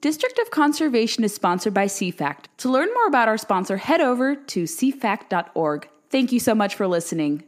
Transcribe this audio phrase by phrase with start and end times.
[0.00, 2.44] District of Conservation is sponsored by CFACT.
[2.58, 5.88] To learn more about our sponsor, head over to cfact.org.
[6.08, 7.42] Thank you so much for listening.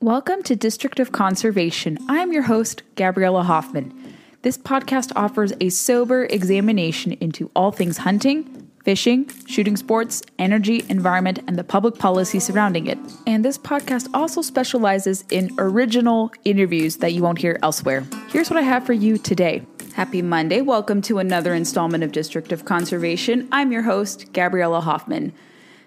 [0.00, 1.98] Welcome to District of Conservation.
[2.08, 3.96] I'm your host, Gabriella Hoffman.
[4.42, 11.38] This podcast offers a sober examination into all things hunting, fishing, shooting sports, energy, environment,
[11.46, 12.98] and the public policy surrounding it.
[13.26, 18.06] And this podcast also specializes in original interviews that you won't hear elsewhere.
[18.28, 19.62] Here's what I have for you today.
[19.94, 20.60] Happy Monday.
[20.60, 23.48] Welcome to another installment of District of Conservation.
[23.50, 25.32] I'm your host, Gabriella Hoffman.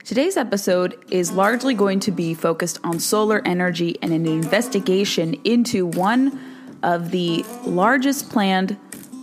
[0.03, 5.85] Today's episode is largely going to be focused on solar energy and an investigation into
[5.85, 6.39] one
[6.81, 8.77] of the largest planned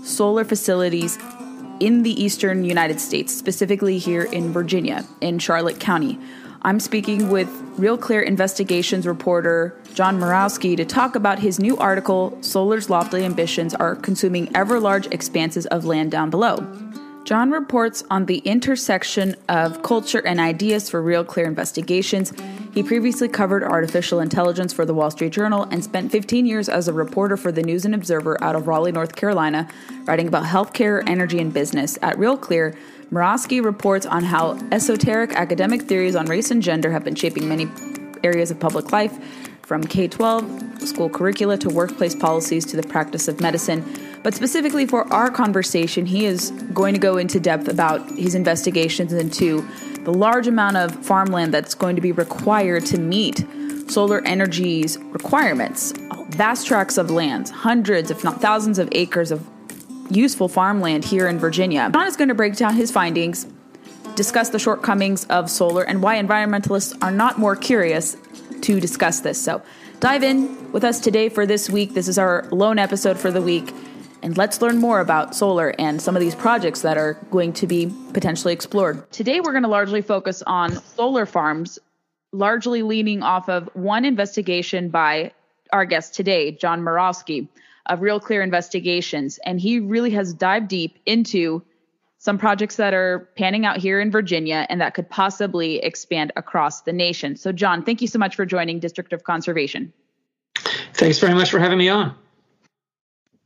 [0.05, 1.19] solar facilities
[1.80, 6.19] in the eastern United States, specifically here in Virginia, in Charlotte County.
[6.62, 12.39] I'm speaking with Real Clear Investigations reporter John Murawski to talk about his new article,
[12.41, 16.67] Solar's Lofty Ambitions Are Consuming Ever Large Expanses of Land Down Below.
[17.25, 22.33] John reports on the intersection of culture and ideas for Real Clear Investigations.
[22.75, 26.89] He previously covered artificial intelligence for the Wall Street Journal and spent 15 years as
[26.89, 29.69] a reporter for the News and Observer out of Raleigh, North Carolina,
[30.06, 31.97] writing about healthcare, energy, and business.
[32.02, 32.77] At Real Clear,
[33.12, 37.69] Murawski reports on how esoteric academic theories on race and gender have been shaping many
[38.25, 39.17] areas of public life,
[39.62, 43.84] from K 12 school curricula to workplace policies to the practice of medicine.
[44.22, 49.12] But specifically for our conversation, he is going to go into depth about his investigations
[49.12, 49.67] into
[50.05, 53.45] the large amount of farmland that's going to be required to meet
[53.89, 55.92] solar energy's requirements.
[56.31, 59.47] Vast tracts of land, hundreds, if not thousands, of acres of
[60.11, 61.91] useful farmland here in Virginia.
[61.93, 63.47] John is going to break down his findings,
[64.14, 68.17] discuss the shortcomings of solar, and why environmentalists are not more curious
[68.63, 69.41] to discuss this.
[69.43, 69.63] So,
[70.01, 71.95] dive in with us today for this week.
[71.95, 73.73] This is our lone episode for the week.
[74.24, 77.67] And let's learn more about solar and some of these projects that are going to
[77.67, 79.12] be potentially explored.
[79.12, 81.79] Today, we're going to largely focus on solar farms,
[82.33, 85.33] largely leaning off of one investigation by
[85.74, 87.48] our guest today, John Murawski
[87.84, 89.39] of Real Clear Investigations.
[89.45, 91.63] And he really has dived deep into
[92.17, 96.80] some projects that are panning out here in Virginia and that could possibly expand across
[96.80, 97.36] the nation.
[97.36, 99.92] So, John, thank you so much for joining District of Conservation.
[100.95, 102.17] Thanks very much for having me on.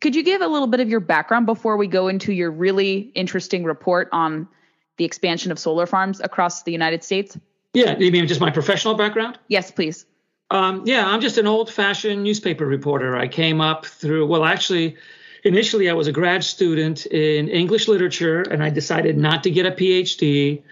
[0.01, 3.11] Could you give a little bit of your background before we go into your really
[3.15, 4.49] interesting report on
[4.97, 7.37] the expansion of solar farms across the United States?
[7.75, 9.39] Yeah, you mean just my professional background?
[9.49, 10.07] Yes, please.
[10.51, 13.17] Um, yeah, I'm just an old fashioned newspaper reporter.
[13.17, 14.97] I came up through, well, actually,
[15.45, 19.67] initially I was a grad student in English literature and I decided not to get
[19.67, 20.63] a PhD.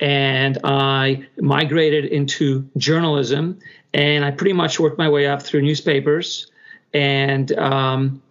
[0.00, 3.58] And I migrated into journalism
[3.92, 6.50] and I pretty much worked my way up through newspapers
[6.92, 8.22] and, um,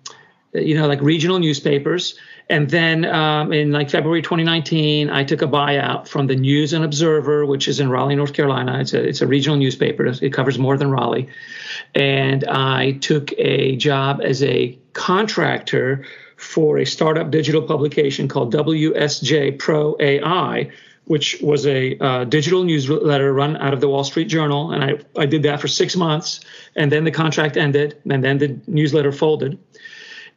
[0.54, 2.16] you know, like regional newspapers.
[2.50, 6.84] And then um, in like February 2019, I took a buyout from the News and
[6.84, 8.80] Observer, which is in Raleigh, North Carolina.
[8.80, 10.06] It's a it's a regional newspaper.
[10.06, 11.30] It covers more than Raleigh.
[11.96, 16.06] And I took a job as a contractor
[16.36, 20.70] for a startup digital publication called WSJ Pro AI,
[21.06, 24.72] which was a uh, digital newsletter run out of the Wall Street Journal.
[24.72, 26.42] And I, I did that for six months.
[26.76, 29.58] And then the contract ended, and then the newsletter folded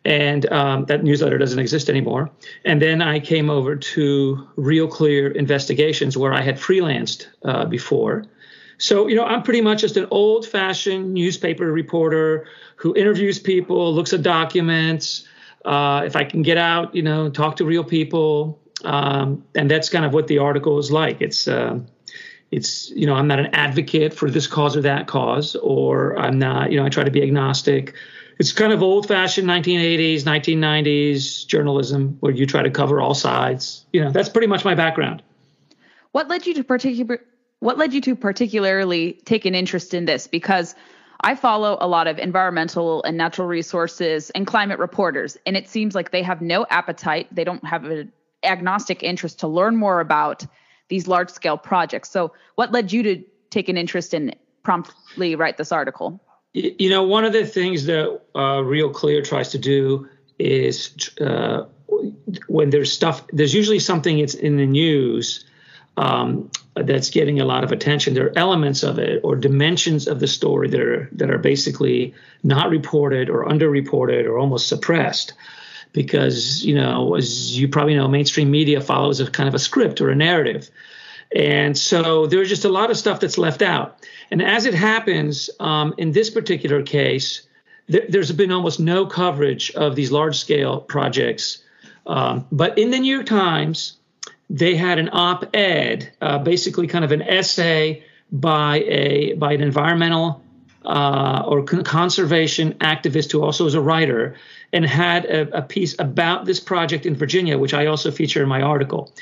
[0.07, 2.31] and um, that newsletter doesn't exist anymore.
[2.65, 8.25] And then I came over to Real Clear Investigations, where I had freelanced uh, before.
[8.79, 12.47] So, you know, I'm pretty much just an old fashioned newspaper reporter
[12.77, 15.27] who interviews people, looks at documents.
[15.65, 18.61] Uh, if I can get out, you know, talk to real people.
[18.85, 21.21] Um, and that's kind of what the article is like.
[21.21, 21.81] It's, uh,
[22.53, 26.39] it's, you know, I'm not an advocate for this cause or that cause, or I'm
[26.39, 27.95] not, you know, I try to be agnostic
[28.39, 33.87] it's kind of old fashioned 1980s, 1990s journalism where you try to cover all sides.
[33.93, 35.23] You know, that's pretty much my background.
[36.13, 37.21] What led you to particular
[37.61, 40.27] what led you to particularly take an interest in this?
[40.27, 40.75] Because
[41.23, 45.95] I follow a lot of environmental and natural resources and climate reporters, and it seems
[45.95, 47.35] like they have no appetite.
[47.35, 48.13] They don't have an
[48.43, 50.47] agnostic interest to learn more about
[50.89, 52.11] these large scale projects.
[52.11, 56.21] So, what led you to take an interest in promptly write this article?
[56.57, 60.09] You know, one of the things that uh, Real Clear tries to do
[60.39, 61.65] is uh,
[62.47, 65.45] when there's stuff, there's usually something it's in the news
[65.99, 68.15] um, that's getting a lot of attention.
[68.15, 72.15] There are elements of it or dimensions of the story that are that are basically
[72.43, 75.35] not reported or underreported or almost suppressed
[75.93, 80.01] because you know as you probably know mainstream media follows a kind of a script
[80.01, 80.71] or a narrative
[81.35, 84.07] and so there's just a lot of stuff that's left out.
[84.31, 87.47] And as it happens um, in this particular case
[87.89, 91.63] there's been almost no coverage of these large scale projects.
[92.07, 93.97] Um, but in the new york times
[94.49, 100.43] they had an op-ed uh, basically kind of an essay by a by an environmental
[100.87, 104.37] uh, or conservation activist who also is a writer
[104.73, 108.49] and had a, a, piece about this project in Virginia, which I also feature in
[108.49, 109.13] my article.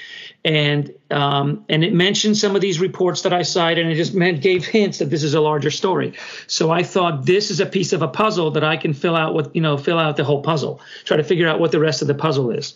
[0.44, 4.14] And um, and it mentioned some of these reports that I cited, and it just
[4.14, 6.12] meant gave hints that this is a larger story.
[6.48, 9.34] So I thought this is a piece of a puzzle that I can fill out
[9.34, 12.02] with, you know, fill out the whole puzzle, try to figure out what the rest
[12.02, 12.74] of the puzzle is.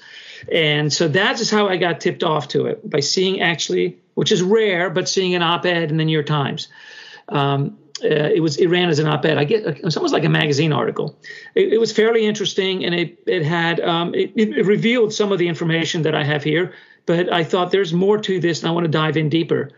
[0.50, 4.32] And so that is how I got tipped off to it by seeing actually, which
[4.32, 6.69] is rare, but seeing an op-ed in the New York Times.
[7.29, 9.39] Um, uh, it was it ran as an op-ed.
[9.39, 11.19] I get it was almost like a magazine article.
[11.55, 15.39] It, it was fairly interesting, and it it had um, it, it, revealed some of
[15.39, 16.75] the information that I have here.
[17.06, 19.71] But I thought there's more to this, and I want to dive in deeper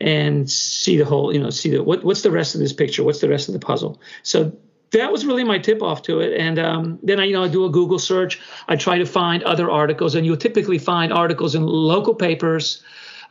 [0.00, 1.32] and see the whole.
[1.32, 3.02] You know, see the what what's the rest of this picture?
[3.02, 4.00] What's the rest of the puzzle?
[4.22, 4.52] So
[4.92, 6.38] that was really my tip off to it.
[6.38, 8.40] And um, then I, you know, I do a Google search.
[8.68, 12.82] I try to find other articles, and you'll typically find articles in local papers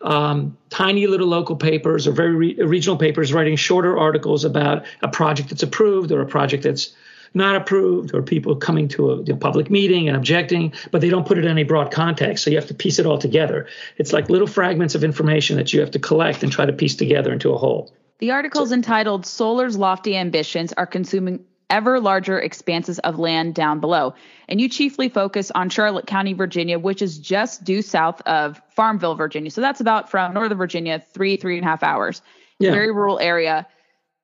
[0.03, 5.07] um, tiny little local papers or very re- regional papers writing shorter articles about a
[5.07, 6.93] project that's approved or a project that's
[7.33, 11.25] not approved or people coming to a, a public meeting and objecting, but they don't
[11.25, 12.43] put it in any broad context.
[12.43, 13.67] So you have to piece it all together.
[13.97, 16.95] It's like little fragments of information that you have to collect and try to piece
[16.95, 17.93] together into a whole.
[18.19, 23.79] The article is entitled Solar's Lofty Ambitions Are Consuming ever larger expanses of land down
[23.79, 24.13] below.
[24.47, 29.15] And you chiefly focus on Charlotte County, Virginia, which is just due south of Farmville,
[29.15, 29.49] Virginia.
[29.49, 32.21] So that's about from Northern Virginia, three, three and a half hours.
[32.59, 32.71] Yeah.
[32.71, 33.65] Very rural area.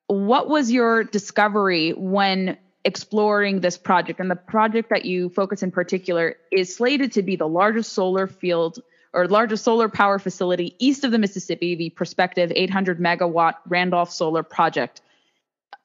[0.06, 4.20] What was your discovery when exploring this project?
[4.20, 8.26] And the project that you focus in particular is slated to be the largest solar
[8.26, 8.78] field
[9.14, 14.42] or largest solar power facility east of the Mississippi, the prospective 800 megawatt Randolph Solar
[14.42, 15.00] Project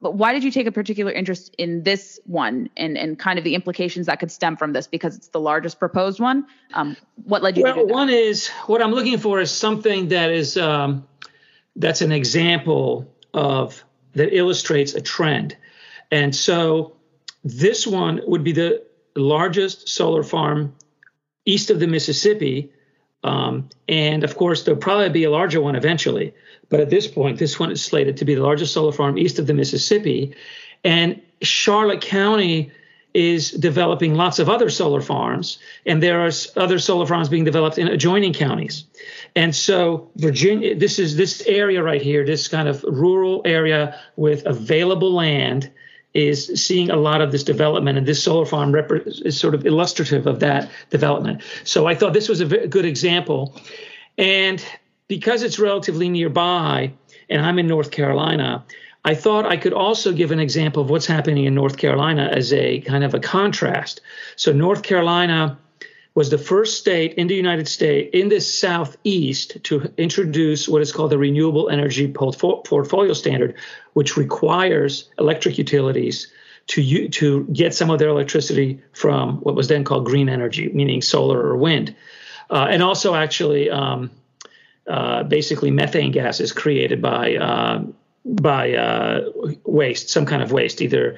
[0.03, 3.45] but why did you take a particular interest in this one and, and kind of
[3.45, 6.45] the implications that could stem from this because it's the largest proposed one?
[6.73, 7.93] Um, what led you well, to do that?
[7.93, 11.07] One is what I'm looking for is something that is um,
[11.77, 13.83] that's an example of
[14.13, 15.55] that illustrates a trend.
[16.11, 16.97] And so
[17.43, 18.83] this one would be the
[19.15, 20.75] largest solar farm
[21.45, 22.71] east of the Mississippi.
[23.23, 26.33] Um, and of course, there'll probably be a larger one eventually.
[26.69, 29.39] But at this point, this one is slated to be the largest solar farm east
[29.39, 30.35] of the Mississippi.
[30.83, 32.71] And Charlotte County
[33.13, 37.77] is developing lots of other solar farms, and there are other solar farms being developed
[37.77, 38.85] in adjoining counties.
[39.35, 44.45] And so Virginia, this is this area right here, this kind of rural area with
[44.45, 45.71] available land
[46.13, 49.65] is seeing a lot of this development, and this solar farm rep- is sort of
[49.65, 51.41] illustrative of that development.
[51.63, 53.59] So I thought this was a good example.
[54.17, 54.63] And
[55.07, 56.93] because it's relatively nearby
[57.29, 58.63] and I'm in North Carolina,
[59.05, 62.53] I thought I could also give an example of what's happening in North Carolina as
[62.53, 64.01] a kind of a contrast.
[64.35, 65.57] So, North Carolina
[66.15, 70.91] was the first state in the United States, in the Southeast, to introduce what is
[70.91, 73.55] called the Renewable Energy Portfolio Standard,
[73.93, 76.31] which requires electric utilities
[76.67, 81.01] to, to get some of their electricity from what was then called green energy, meaning
[81.01, 81.95] solar or wind.
[82.49, 84.11] Uh, and also, actually, um,
[84.87, 87.83] uh, basically methane gas is created by uh,
[88.25, 89.21] by
[89.65, 91.17] waste, some kind of waste, either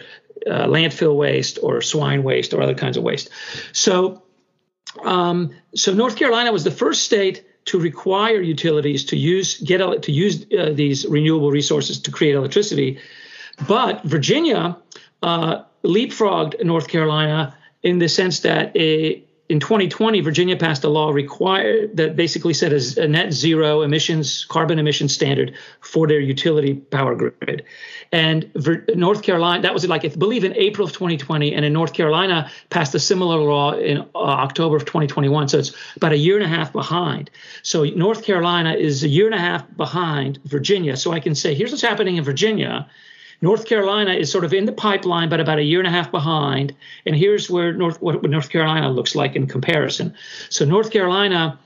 [0.50, 3.30] uh, landfill waste or swine waste or other kinds of waste.
[3.74, 4.24] So,
[5.04, 10.12] um, so North Carolina was the first state to require utilities to use get to
[10.12, 13.00] use uh, these renewable resources to create electricity,
[13.68, 14.78] but Virginia
[15.84, 21.86] leapfrogged North Carolina in the sense that a in 2020, Virginia passed a law require
[21.88, 27.14] that basically set a, a, net zero emissions, carbon emission standard for their utility power
[27.14, 27.64] grid.
[28.12, 28.50] And
[28.96, 32.50] North Carolina, that was like, I believe, in April of 2020, and in North Carolina
[32.72, 35.50] passed a similar law in uh, October of 2021.
[35.50, 37.30] So it's about a year and a half behind.
[37.62, 40.98] So North Carolina is a year and a half behind Virginia.
[40.98, 42.90] So I can say, here's what's happening in Virginia
[43.42, 46.12] North Carolina is sort of in the pipeline, but about a year and a half
[46.12, 46.76] behind.
[47.06, 50.14] And here's where North what North Carolina looks like in comparison.
[50.50, 51.60] So North Carolina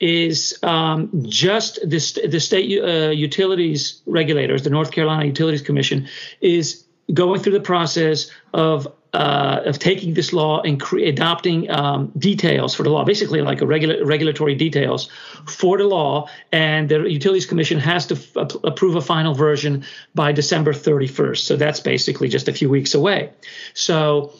[0.00, 6.08] is um, just this, the state uh, utilities regulators, the North Carolina Utilities Commission,
[6.40, 12.12] is going through the process of uh, of taking this law and cre- adopting um,
[12.18, 15.08] details for the law, basically like a regular regulatory details
[15.46, 20.32] for the law, and the Utilities Commission has to f- approve a final version by
[20.32, 21.38] December 31st.
[21.38, 23.30] So that's basically just a few weeks away.
[23.72, 24.32] So.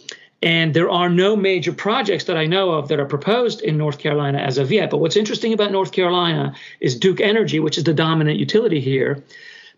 [0.42, 3.98] And there are no major projects that I know of that are proposed in North
[3.98, 4.90] Carolina as of yet.
[4.90, 9.24] But what's interesting about North Carolina is Duke Energy, which is the dominant utility here,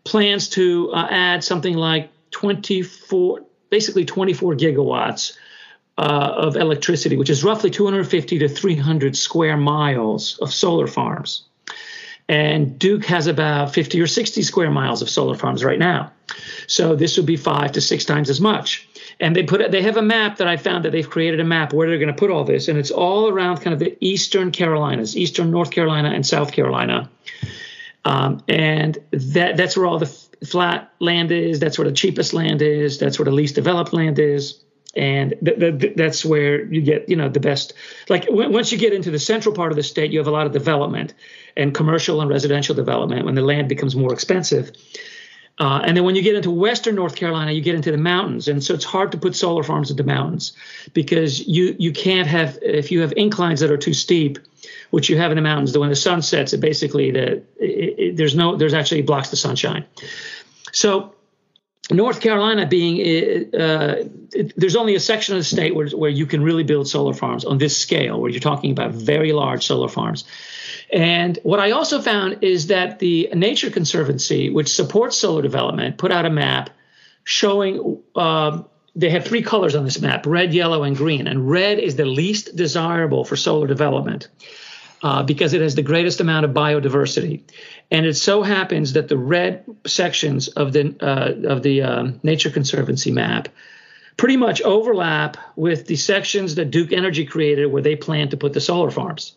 [0.02, 5.36] plans to uh, add something like 24, basically 24 gigawatts
[5.98, 11.44] uh, of electricity, which is roughly 250 to 300 square miles of solar farms.
[12.28, 16.12] And Duke has about 50 or 60 square miles of solar farms right now.
[16.66, 18.88] So this would be five to six times as much.
[19.20, 21.72] And they put they have a map that I found that they've created a map
[21.72, 24.50] where they're going to put all this, and it's all around kind of the eastern
[24.50, 27.08] Carolinas, eastern North Carolina and South Carolina.
[28.04, 31.60] Um, and that that's where all the flat land is.
[31.60, 32.98] That's where the cheapest land is.
[32.98, 34.62] That's where the least developed land is.
[34.94, 37.74] And th- th- that's where you get, you know, the best.
[38.08, 40.30] Like w- once you get into the central part of the state, you have a
[40.30, 41.14] lot of development
[41.56, 44.72] and commercial and residential development when the land becomes more expensive.
[45.58, 48.46] Uh, and then when you get into western North Carolina, you get into the mountains,
[48.46, 50.52] and so it's hard to put solar farms into mountains
[50.92, 54.38] because you you can't have if you have inclines that are too steep,
[54.90, 55.76] which you have in the mountains.
[55.76, 59.36] When the sun sets, it basically the it, it, there's no there's actually blocks the
[59.36, 59.86] sunshine.
[60.72, 61.14] So
[61.90, 63.00] North Carolina being
[63.54, 64.04] uh,
[64.56, 67.46] there's only a section of the state where, where you can really build solar farms
[67.46, 70.24] on this scale, where you're talking about very large solar farms.
[70.92, 76.12] And what I also found is that the Nature Conservancy, which supports solar development, put
[76.12, 76.70] out a map
[77.24, 78.62] showing uh,
[78.94, 81.26] they have three colors on this map: red, yellow, and green.
[81.26, 84.28] And red is the least desirable for solar development
[85.02, 87.42] uh, because it has the greatest amount of biodiversity.
[87.90, 92.50] And it so happens that the red sections of the uh, of the um, Nature
[92.50, 93.48] Conservancy map
[94.16, 98.54] pretty much overlap with the sections that Duke Energy created where they plan to put
[98.54, 99.34] the solar farms.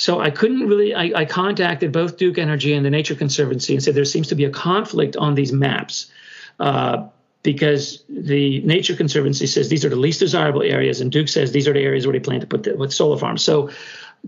[0.00, 0.94] So I couldn't really.
[0.94, 4.34] I, I, contacted both Duke Energy and the Nature Conservancy and said there seems to
[4.34, 6.10] be a conflict on these maps.
[6.58, 7.08] Uh,
[7.42, 11.68] because the Nature Conservancy says these are the least desirable areas, and Duke says these
[11.68, 13.44] are the areas where they plan to put the with solar farms.
[13.44, 13.68] So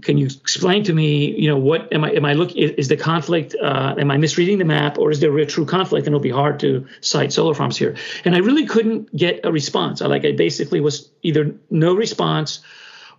[0.02, 2.96] can you explain to me you know what am i am i looking is the
[2.96, 6.14] conflict uh, am i misreading the map or is there a real true conflict and
[6.14, 10.00] it'll be hard to site solar farms here and i really couldn't get a response
[10.00, 12.60] i like i basically was either no response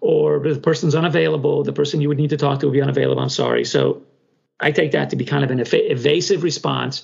[0.04, 3.22] or the person's unavailable the person you would need to talk to will be unavailable.
[3.22, 3.64] I'm sorry.
[3.64, 4.04] So
[4.60, 7.04] i take that to be kind of an ev- evasive response.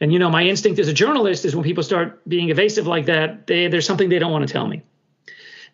[0.00, 3.06] And you know my instinct as a journalist is when people start being evasive like
[3.06, 4.82] that they, there's something they don't want to tell me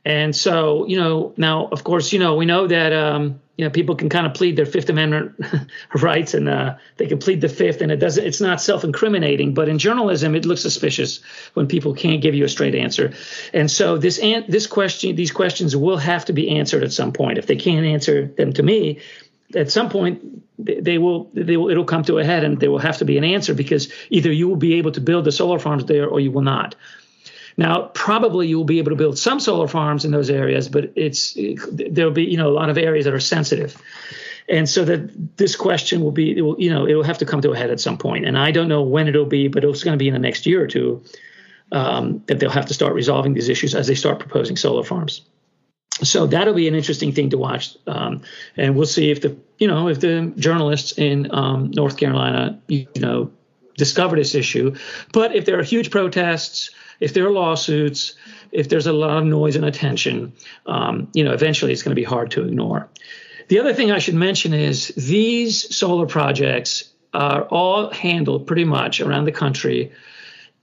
[0.04, 3.70] and so, you know, now of course, you know, we know that um, you know
[3.70, 5.38] people can kind of plead their Fifth Amendment
[5.94, 8.24] rights, and uh, they can plead the Fifth, and it doesn't.
[8.24, 11.20] It's not self-incriminating, but in journalism, it looks suspicious
[11.54, 13.12] when people can't give you a straight answer.
[13.52, 17.12] And so, this an- this question, these questions will have to be answered at some
[17.12, 17.38] point.
[17.38, 18.98] If they can't answer them to me,
[19.54, 20.20] at some point
[20.58, 23.18] they will they will it'll come to a head and there will have to be
[23.18, 26.20] an answer because either you will be able to build the solar farms there or
[26.20, 26.74] you will not
[27.56, 30.92] now, probably you will be able to build some solar farms in those areas, but
[30.96, 31.36] it's
[31.70, 33.80] there'll be you know a lot of areas that are sensitive,
[34.48, 37.40] and so that this question will be will, you know it will have to come
[37.42, 39.84] to a head at some point, and I don't know when it'll be, but it's
[39.84, 41.02] going to be in the next year or two
[41.72, 45.22] um, that they'll have to start resolving these issues as they start proposing solar farms.
[46.02, 48.22] So that'll be an interesting thing to watch, um,
[48.56, 52.88] and we'll see if the you know if the journalists in um, North Carolina you
[52.96, 53.30] know
[53.76, 54.74] discover this issue,
[55.12, 56.70] but if there are huge protests
[57.02, 58.14] if there are lawsuits,
[58.52, 60.32] if there's a lot of noise and attention,
[60.66, 62.88] um, you know, eventually it's going to be hard to ignore.
[63.48, 69.00] The other thing I should mention is these solar projects are all handled pretty much
[69.00, 69.90] around the country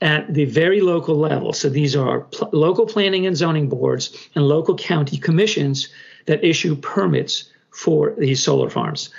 [0.01, 1.51] at the very local level.
[1.51, 5.89] So these are pl- local planning and zoning boards and local county commissions
[6.25, 9.09] that issue permits for these solar farms.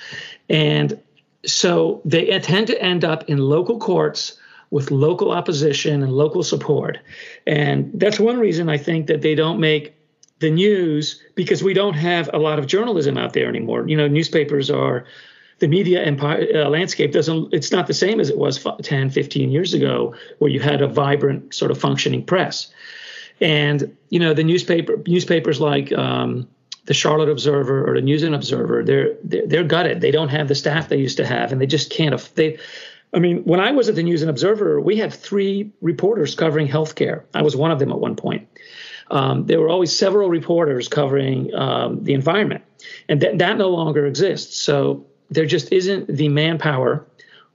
[0.48, 0.98] And
[1.44, 4.38] so they tend to end up in local courts
[4.70, 6.98] with local opposition and local support.
[7.46, 9.94] And that's one reason I think that they don't make
[10.38, 13.88] the news because we don't have a lot of journalism out there anymore.
[13.88, 15.04] You know, newspapers are
[15.58, 19.50] the media empire, uh, landscape doesn't it's not the same as it was 10 15
[19.50, 22.72] years ago where you had a vibrant sort of functioning press
[23.42, 26.48] and you know the newspaper newspapers like um,
[26.86, 30.00] the Charlotte Observer or the News and Observer, they're, they're, they're gutted.
[30.00, 32.18] They don't have the staff they used to have, and they just can't.
[32.34, 32.58] They
[33.12, 36.68] I mean, when I was at the News and Observer, we had three reporters covering
[36.68, 37.24] healthcare.
[37.34, 38.48] I was one of them at one point.
[39.10, 42.62] Um, there were always several reporters covering um, the environment,
[43.08, 44.56] and th- that no longer exists.
[44.62, 47.04] So there just isn't the manpower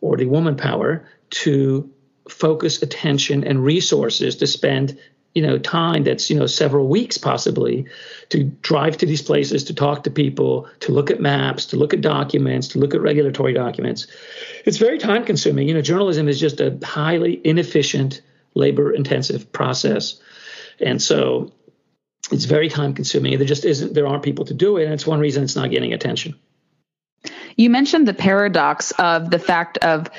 [0.01, 1.89] or the woman power to
[2.29, 4.97] focus attention and resources to spend
[5.35, 7.85] you know time that's you know several weeks possibly
[8.29, 11.93] to drive to these places to talk to people to look at maps to look
[11.93, 14.07] at documents to look at regulatory documents.
[14.65, 15.67] It's very time consuming.
[15.67, 18.21] You know journalism is just a highly inefficient
[18.55, 20.19] labor intensive process.
[20.79, 21.51] And so
[22.31, 23.37] it's very time consuming.
[23.37, 24.85] There just isn't there aren't people to do it.
[24.85, 26.35] And it's one reason it's not getting attention.
[27.57, 30.09] You mentioned the paradox of the fact of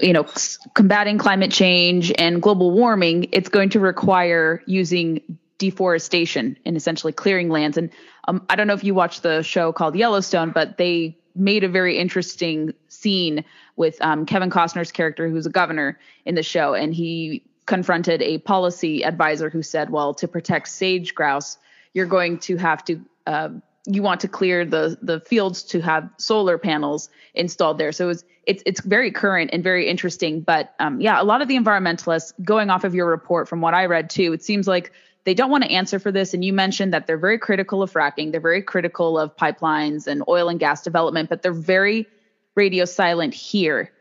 [0.00, 0.26] you know
[0.74, 5.20] combating climate change and global warming it's going to require using
[5.58, 7.76] deforestation and essentially clearing lands.
[7.76, 7.90] And
[8.26, 11.68] um, i don't know if you watched the show called yellowstone but they made a
[11.68, 13.44] very interesting scene
[13.76, 16.74] with um, kevin costner's character who's a governor in the show.
[16.74, 21.58] And he confronted a policy advisor who said well to protect sage grouse
[21.92, 23.48] you're going to have to uh,
[23.86, 27.92] you want to clear the the fields to have solar panels installed there.
[27.92, 30.40] So it's it's it's very current and very interesting.
[30.40, 33.74] But um, yeah, a lot of the environmentalists, going off of your report from what
[33.74, 34.92] I read too, it seems like
[35.24, 36.34] they don't want to answer for this.
[36.34, 40.22] And you mentioned that they're very critical of fracking, they're very critical of pipelines and
[40.28, 42.06] oil and gas development, but they're very
[42.54, 43.92] radio silent here.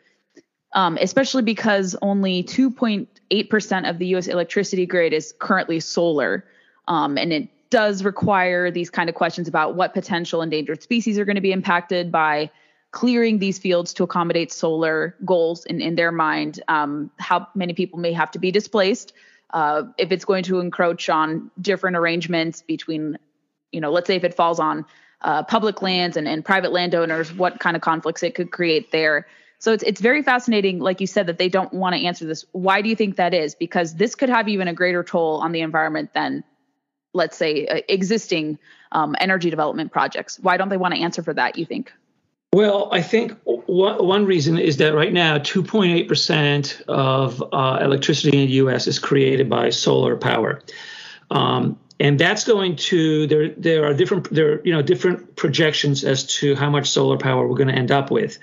[0.74, 4.27] Um, especially because only 2.8% of the U.S.
[4.27, 6.46] electricity grid is currently solar,
[6.88, 11.25] um, and it does require these kind of questions about what potential endangered species are
[11.25, 12.50] going to be impacted by
[12.91, 18.00] clearing these fields to accommodate solar goals in, in their mind, um, how many people
[18.00, 19.13] may have to be displaced,
[19.53, 23.17] uh, if it's going to encroach on different arrangements between,
[23.71, 24.86] you know, let's say if it falls on
[25.21, 29.27] uh, public lands and, and private landowners, what kind of conflicts it could create there.
[29.59, 32.45] So it's it's very fascinating, like you said, that they don't want to answer this.
[32.51, 33.55] Why do you think that is?
[33.55, 36.43] Because this could have even a greater toll on the environment than
[37.17, 38.57] let's say, uh, existing
[38.93, 40.39] um, energy development projects?
[40.39, 41.91] Why don't they want to answer for that, you think?
[42.53, 48.53] Well, I think one reason is that right now, 2.8% of uh, electricity in the
[48.53, 48.88] U.S.
[48.88, 50.62] is created by solar power.
[51.29, 56.25] Um, and that's going to there there are different there you know different projections as
[56.25, 58.38] to how much solar power we're going to end up with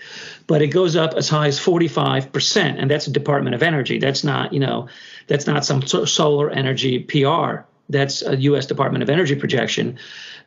[0.47, 4.25] but it goes up as high as 45% and that's the department of energy that's
[4.25, 4.89] not you know
[5.27, 8.67] that's not some solar energy pr that's a U.S.
[8.67, 9.99] Department of Energy projection.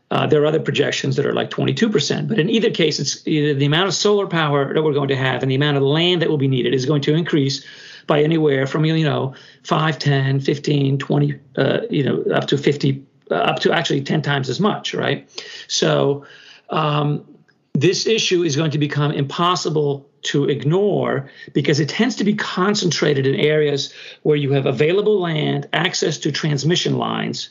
[0.10, 2.28] Uh, there are other projections that are like 22%.
[2.28, 5.42] But in either case, it's the amount of solar power that we're going to have
[5.42, 7.66] and the amount of land that will be needed is going to increase
[8.08, 13.06] by anywhere from, you know, 5, 10, 15, 20, uh, you know, up to 50,
[13.30, 15.30] uh, up to actually 10 times as much, right?
[15.68, 16.26] So
[16.70, 17.26] um,
[17.74, 23.26] this issue is going to become impossible to ignore because it tends to be concentrated
[23.26, 27.50] in areas where you have available land, access to transmission lines,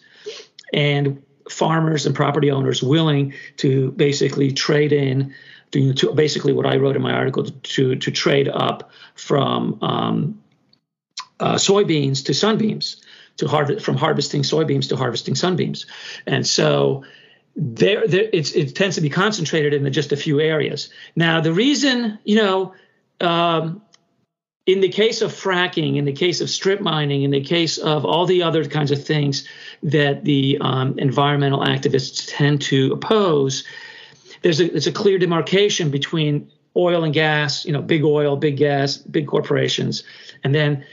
[0.73, 5.35] and farmers and property owners willing to basically trade in
[5.71, 10.43] to, to basically what I wrote in my article to to trade up from um,
[11.41, 13.03] uh, soybeans to sunbeams
[13.39, 15.87] to harvest from harvesting soybeans to harvesting sunbeams,
[16.27, 17.05] and so
[17.57, 20.91] there, there it tends to be concentrated in just a few areas.
[21.17, 22.75] Now, the reason, you know,
[23.21, 23.83] um,
[24.67, 28.05] in the case of fracking, in the case of strip mining, in the case of
[28.05, 29.49] all the other kinds of things
[29.83, 33.65] that the um, environmental activists tend to oppose,
[34.43, 38.59] there's a, there's a clear demarcation between oil and gas, you know, big oil, big
[38.59, 40.03] gas, big corporations,
[40.45, 40.85] and then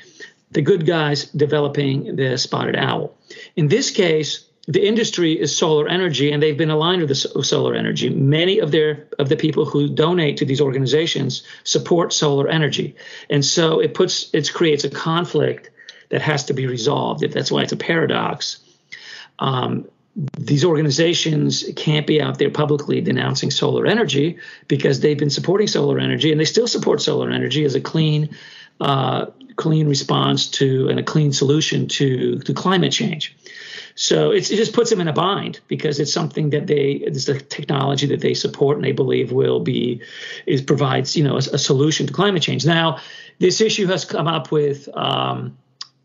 [0.51, 3.17] the good guys developing the spotted owl.
[3.55, 7.75] In this case, the industry is solar energy and they've been aligned with the solar
[7.75, 8.09] energy.
[8.09, 12.95] Many of their of the people who donate to these organizations support solar energy.
[13.29, 15.69] And so it puts it creates a conflict
[16.09, 18.59] that has to be resolved that's why it's a paradox.
[19.39, 19.89] Um,
[20.37, 25.99] these organizations can't be out there publicly denouncing solar energy because they've been supporting solar
[25.99, 28.29] energy and they still support solar energy as a clean
[28.79, 33.35] uh, clean response to and a clean solution to to climate change
[33.95, 37.39] so it just puts them in a bind because it's something that they it's a
[37.39, 40.01] technology that they support and they believe will be
[40.47, 42.65] is provides you know a, a solution to climate change.
[42.65, 42.99] Now,
[43.39, 45.57] this issue has come up with um,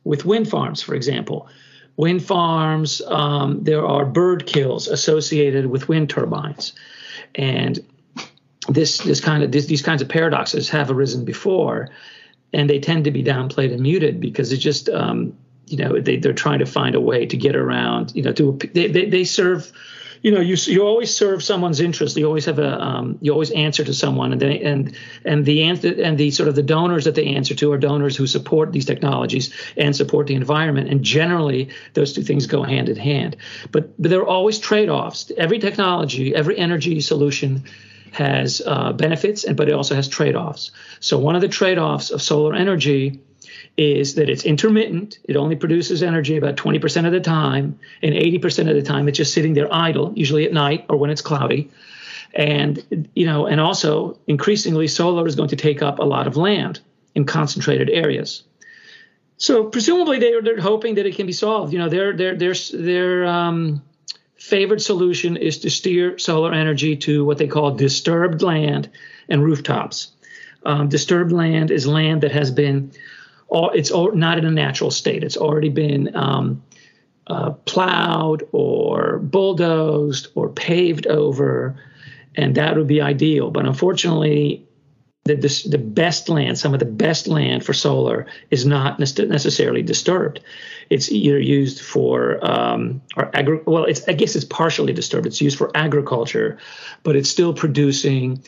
[0.04, 1.48] with wind farms, for example.
[1.96, 6.74] Wind farms, um, there are bird kills associated with wind turbines,
[7.34, 7.80] and
[8.68, 11.88] this this kind of this, these kinds of paradoxes have arisen before,
[12.52, 16.16] and they tend to be downplayed and muted because it just um, you know they,
[16.16, 19.24] they're trying to find a way to get around you know to they, they, they
[19.24, 19.72] serve
[20.22, 22.16] you know you you always serve someone's interest.
[22.16, 25.64] You always have a um, you always answer to someone and they, and and the
[25.64, 28.72] answer and the sort of the donors that they answer to are donors who support
[28.72, 30.88] these technologies and support the environment.
[30.90, 33.36] And generally those two things go hand in hand.
[33.70, 35.30] But, but there are always trade-offs.
[35.36, 37.64] Every technology every energy solution
[38.12, 42.22] has uh, benefits and but it also has trade-offs so one of the trade-offs of
[42.22, 43.20] solar energy
[43.78, 45.20] is that it's intermittent.
[45.24, 49.16] It only produces energy about 20% of the time, and 80% of the time it's
[49.16, 51.70] just sitting there idle, usually at night or when it's cloudy.
[52.34, 56.36] And you know, and also increasingly, solar is going to take up a lot of
[56.36, 56.80] land
[57.14, 58.42] in concentrated areas.
[59.38, 61.72] So presumably they're, they're hoping that it can be solved.
[61.72, 63.82] You know, their their their their um,
[64.48, 68.90] favored solution is to steer solar energy to what they call disturbed land
[69.28, 70.12] and rooftops.
[70.64, 72.92] Um, disturbed land is land that has been,
[73.50, 75.22] it's not in a natural state.
[75.22, 76.62] It's already been um,
[77.26, 81.76] uh, plowed or bulldozed or paved over,
[82.34, 83.50] and that would be ideal.
[83.50, 84.66] But unfortunately,
[85.28, 89.82] the, the, the best land, some of the best land for solar, is not necessarily
[89.82, 90.40] disturbed.
[90.90, 95.26] It's either used for um, or agri- well, it's I guess it's partially disturbed.
[95.26, 96.58] It's used for agriculture,
[97.02, 98.42] but it's still producing,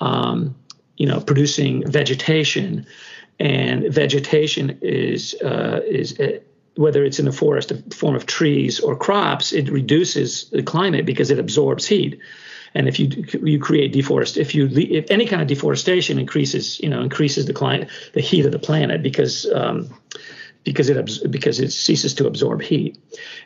[0.00, 0.54] um,
[0.96, 2.86] you know, producing vegetation,
[3.38, 6.18] and vegetation is uh, is.
[6.18, 6.40] Uh,
[6.74, 11.04] whether it's in the forest, a form of trees or crops, it reduces the climate
[11.04, 12.18] because it absorbs heat.
[12.74, 13.08] And if you
[13.42, 17.52] you create deforest, if you if any kind of deforestation increases, you know, increases the
[17.52, 19.94] climate, the heat of the planet because um,
[20.64, 22.98] because it because it ceases to absorb heat.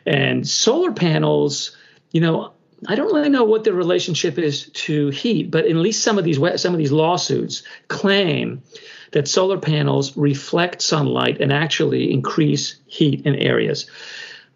[0.05, 1.75] And solar panels,
[2.11, 2.53] you know,
[2.87, 6.23] I don't really know what the relationship is to heat, but at least some of
[6.23, 8.61] these some of these lawsuits claim
[9.11, 13.89] that solar panels reflect sunlight and actually increase heat in areas.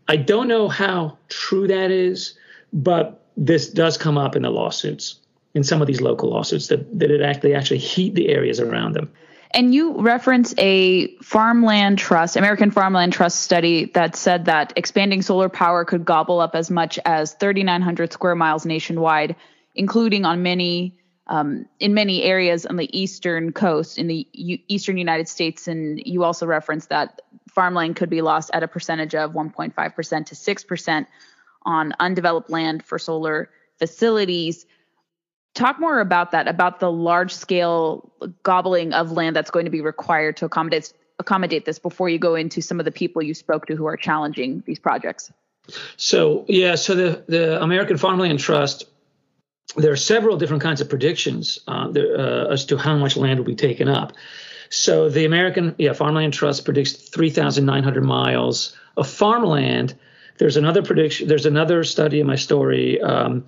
[0.08, 2.38] I don't know how true that is,
[2.74, 5.16] but this does come up in the lawsuits,
[5.54, 8.94] in some of these local lawsuits, that, that it actually actually heat the areas around
[8.94, 9.12] them.
[9.54, 15.50] And you reference a farmland trust, American Farmland Trust study that said that expanding solar
[15.50, 19.36] power could gobble up as much as 3,900 square miles nationwide,
[19.76, 24.98] including on many um, in many areas on the eastern coast in the U- eastern
[24.98, 25.68] United States.
[25.68, 29.74] And you also referenced that farmland could be lost at a percentage of 1.5%
[30.26, 31.06] to 6%
[31.64, 34.66] on undeveloped land for solar facilities.
[35.54, 38.12] Talk more about that, about the large scale
[38.44, 42.36] gobbling of land that's going to be required to accommodate accommodate this before you go
[42.36, 45.32] into some of the people you spoke to who are challenging these projects.
[45.96, 48.86] So yeah, so the the American Farmland Trust,
[49.76, 53.40] there are several different kinds of predictions uh, there, uh, as to how much land
[53.40, 54.14] will be taken up.
[54.70, 59.96] So the American yeah Farmland Trust predicts 3,900 miles of farmland
[60.42, 61.28] there's another prediction.
[61.28, 63.46] There's another study in my story um,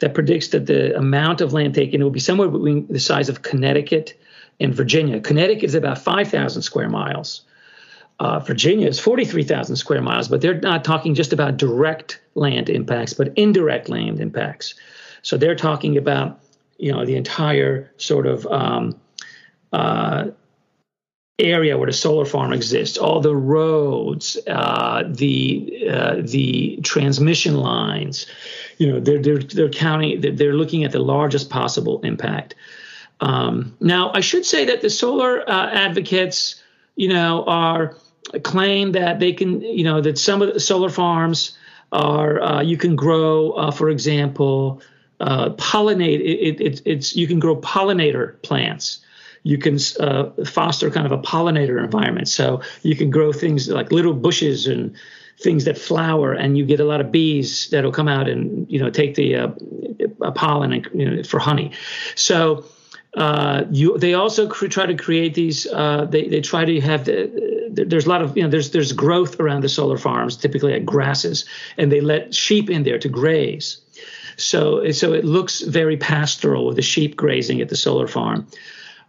[0.00, 3.42] that predicts that the amount of land taken will be somewhere between the size of
[3.42, 4.20] Connecticut
[4.58, 5.20] and Virginia.
[5.20, 7.42] Connecticut is about 5,000 square miles.
[8.18, 13.12] Uh, Virginia is 43,000 square miles, but they're not talking just about direct land impacts,
[13.12, 14.74] but indirect land impacts.
[15.22, 16.40] So they're talking about,
[16.76, 19.00] you know, the entire sort of um,
[19.72, 20.30] uh,
[21.42, 28.26] area where the solar farm exists, all the roads, uh, the uh, the transmission lines,
[28.78, 32.54] you know, they're they're they're counting, they're looking at the largest possible impact.
[33.20, 36.62] Um, now, I should say that the solar uh, advocates,
[36.96, 37.96] you know, are
[38.42, 41.56] claim that they can, you know, that some of the solar farms
[41.92, 44.80] are uh, you can grow, uh, for example,
[45.20, 46.20] uh, pollinate.
[46.20, 49.00] It, it, it's you can grow pollinator plants
[49.42, 52.28] you can uh, foster kind of a pollinator environment.
[52.28, 54.94] So you can grow things like little bushes and
[55.38, 58.78] things that flower, and you get a lot of bees that'll come out and you
[58.78, 61.72] know take the uh, pollen and, you know, for honey.
[62.14, 62.64] So
[63.14, 65.66] uh, you, they also cr- try to create these.
[65.66, 67.30] Uh, they they try to have the,
[67.70, 70.86] there's a lot of you know there's there's growth around the solar farms, typically at
[70.86, 71.44] grasses,
[71.76, 73.78] and they let sheep in there to graze.
[74.36, 78.46] So so it looks very pastoral with the sheep grazing at the solar farm.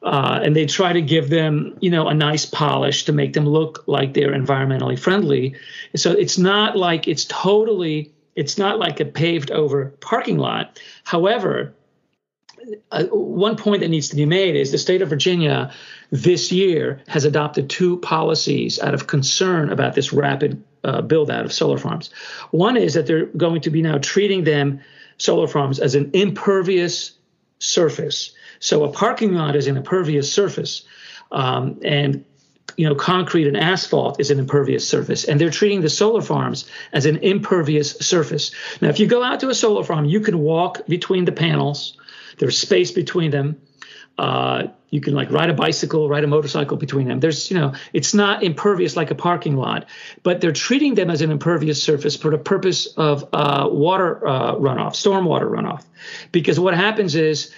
[0.03, 3.45] Uh, and they try to give them, you know, a nice polish to make them
[3.45, 5.55] look like they're environmentally friendly.
[5.95, 10.77] So it's not like it's totally, it's not like a paved over parking lot.
[11.05, 11.73] However,
[12.91, 15.71] uh, one point that needs to be made is the state of Virginia
[16.11, 21.45] this year has adopted two policies out of concern about this rapid uh, build out
[21.45, 22.09] of solar farms.
[22.51, 24.81] One is that they're going to be now treating them,
[25.17, 27.13] solar farms, as an impervious
[27.59, 28.33] surface.
[28.63, 30.85] So a parking lot is an impervious surface,
[31.33, 32.23] um, and
[32.77, 36.63] you know concrete and asphalt is an impervious surface, and they're treating the solar farms
[36.93, 38.51] as an impervious surface.
[38.81, 41.97] Now, if you go out to a solar farm, you can walk between the panels.
[42.37, 43.61] There's space between them.
[44.17, 47.19] Uh, you can like ride a bicycle, ride a motorcycle between them.
[47.19, 49.87] There's, you know, it's not impervious like a parking lot,
[50.21, 54.55] but they're treating them as an impervious surface for the purpose of uh, water uh,
[54.55, 55.83] runoff, stormwater runoff.
[56.31, 57.51] Because what happens is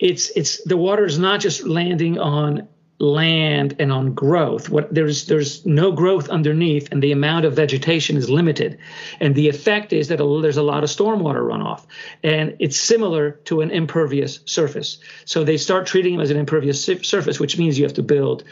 [0.00, 2.66] it's it's the water is not just landing on
[2.98, 4.68] land and on growth.
[4.68, 8.78] What there's there's no growth underneath, and the amount of vegetation is limited,
[9.20, 11.84] and the effect is that a, there's a lot of stormwater runoff,
[12.22, 14.98] and it's similar to an impervious surface.
[15.26, 18.44] So they start treating them as an impervious surface, which means you have to build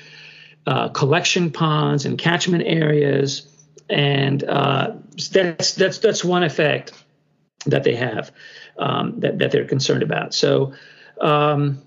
[0.67, 3.47] uh, collection ponds and catchment areas,
[3.89, 4.93] and uh,
[5.31, 6.93] that's that's that's one effect
[7.65, 8.33] that they have
[8.79, 10.35] um, that that they're concerned about.
[10.35, 10.75] So.
[11.21, 11.83] Um,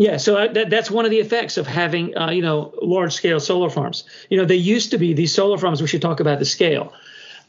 [0.00, 3.38] yeah, so uh, that, that's one of the effects of having, uh, you know, large-scale
[3.38, 4.04] solar farms.
[4.30, 5.82] You know, they used to be these solar farms.
[5.82, 6.94] We should talk about the scale.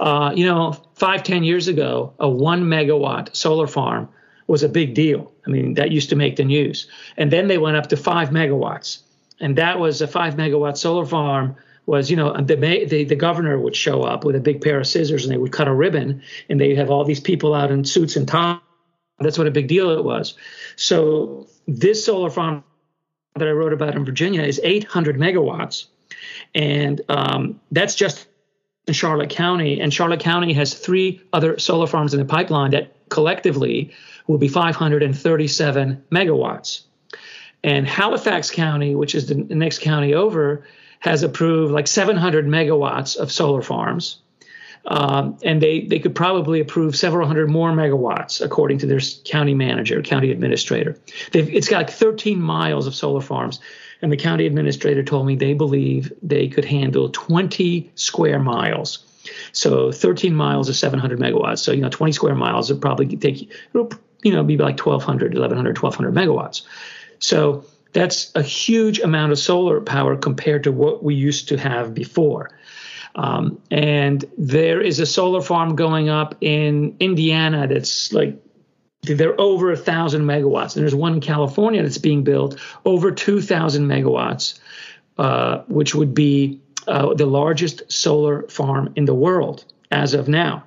[0.01, 4.09] Uh, you know, five, ten years ago, a one megawatt solar farm
[4.47, 5.31] was a big deal.
[5.47, 6.87] I mean, that used to make the news.
[7.15, 8.99] And then they went up to five megawatts,
[9.39, 11.55] and that was a five megawatt solar farm.
[11.85, 14.87] Was you know the, the the governor would show up with a big pair of
[14.87, 17.85] scissors and they would cut a ribbon and they'd have all these people out in
[17.85, 18.59] suits and ties.
[19.21, 20.35] That's what a big deal it was.
[20.75, 22.63] So this solar farm
[23.35, 25.85] that I wrote about in Virginia is 800 megawatts,
[26.53, 28.27] and um, that's just
[28.87, 29.79] in Charlotte County.
[29.79, 33.93] And Charlotte County has three other solar farms in the pipeline that collectively
[34.27, 36.83] will be 537 megawatts.
[37.63, 40.65] And Halifax County, which is the next county over,
[40.99, 44.19] has approved like 700 megawatts of solar farms.
[44.85, 49.53] Um, and they, they could probably approve several hundred more megawatts, according to their county
[49.53, 50.97] manager, county administrator.
[51.31, 53.59] They've, it's got like 13 miles of solar farms.
[54.01, 59.05] And the county administrator told me they believe they could handle 20 square miles.
[59.51, 61.59] So 13 miles is 700 megawatts.
[61.59, 65.77] So, you know, 20 square miles would probably take, you know, be like 1,200, 1,100,
[65.77, 66.63] 1,200 megawatts.
[67.19, 71.93] So that's a huge amount of solar power compared to what we used to have
[71.93, 72.49] before.
[73.15, 78.41] Um, and there is a solar farm going up in Indiana that's like
[79.03, 80.75] they're over a thousand megawatts.
[80.75, 84.59] And there's one in California that's being built over 2,000 megawatts,
[85.17, 90.63] uh, which would be uh, the largest solar farm in the world as of now.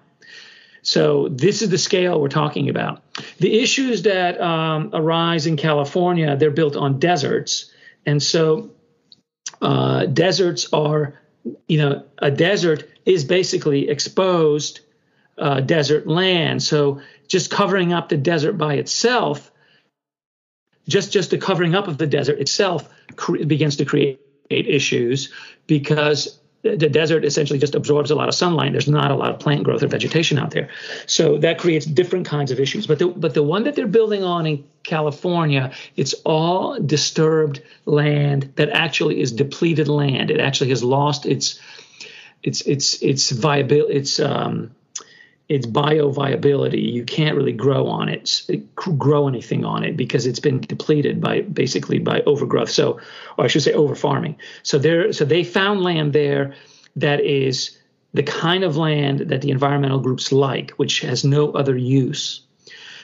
[0.82, 3.02] So this is the scale we're talking about.
[3.38, 7.70] The issues that um, arise in California, they're built on deserts,
[8.04, 8.70] and so
[9.62, 11.18] uh, deserts are
[11.66, 14.80] you know, a desert is basically exposed
[15.38, 16.62] uh, desert land.
[16.62, 19.50] So just covering up the desert by itself,
[20.88, 25.30] just just the covering up of the desert itself cre- begins to create issues
[25.66, 28.72] because the desert essentially just absorbs a lot of sunlight.
[28.72, 30.70] There's not a lot of plant growth or vegetation out there,
[31.06, 32.86] so that creates different kinds of issues.
[32.86, 38.52] But the but the one that they're building on in California, it's all disturbed land
[38.56, 40.30] that actually is depleted land.
[40.30, 41.60] It actually has lost its
[42.42, 43.94] its its its viability.
[43.94, 44.74] Its um,
[45.48, 46.92] its bioviability.
[46.92, 48.42] You can't really grow on it,
[48.74, 52.70] grow anything on it because it's been depleted by basically by overgrowth.
[52.70, 53.00] So,
[53.36, 54.36] or I should say, over farming.
[54.62, 56.54] So there, so they found land there
[56.96, 57.78] that is
[58.14, 62.40] the kind of land that the environmental groups like, which has no other use.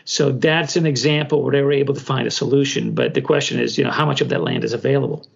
[0.04, 2.94] So that's an example where they were able to find a solution.
[2.94, 5.26] But the question is, you know, how much of that land is available?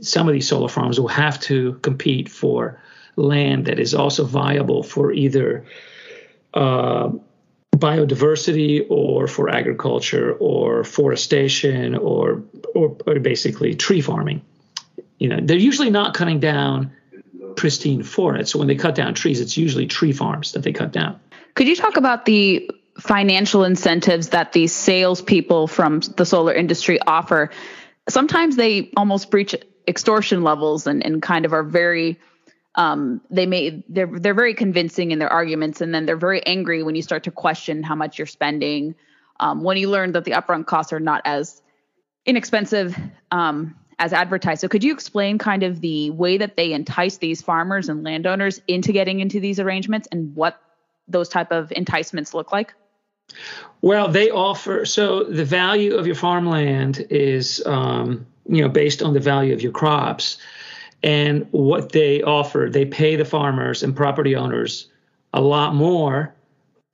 [0.00, 2.80] Some of these solar farms will have to compete for
[3.16, 5.64] land that is also viable for either
[6.54, 7.10] uh,
[7.76, 12.42] biodiversity or for agriculture or forestation or,
[12.74, 14.42] or, or basically tree farming.
[15.18, 16.92] You know, they're usually not cutting down
[17.56, 18.52] pristine forests.
[18.52, 21.20] So when they cut down trees, it's usually tree farms that they cut down.
[21.54, 27.50] Could you talk about the financial incentives that these salespeople from the solar industry offer?
[28.08, 29.54] Sometimes they almost breach
[29.86, 32.18] extortion levels and, and kind of are very
[32.76, 36.82] um, they may they're they're very convincing in their arguments, and then they're very angry
[36.82, 38.94] when you start to question how much you're spending.
[39.40, 41.60] Um, when you learn that the upfront costs are not as
[42.26, 42.96] inexpensive
[43.30, 44.60] um, as advertised.
[44.60, 48.60] So, could you explain kind of the way that they entice these farmers and landowners
[48.66, 50.60] into getting into these arrangements, and what
[51.06, 52.74] those type of enticements look like?
[53.82, 59.14] Well, they offer so the value of your farmland is um, you know based on
[59.14, 60.38] the value of your crops.
[61.04, 64.88] And what they offer, they pay the farmers and property owners
[65.34, 66.34] a lot more